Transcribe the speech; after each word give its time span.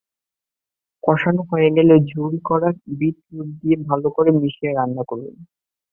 কষানো 1.03 1.41
হয়ে 1.51 1.69
গেলে 1.77 1.93
ঝুরি 2.09 2.39
করা 2.45 2.69
বিটরুট 2.99 3.49
দিয়ে 3.59 3.77
ভালো 3.89 4.07
করে 4.15 4.29
মিশিয়ে 4.39 4.71
রান্না 4.71 5.03
করুন। 5.03 5.33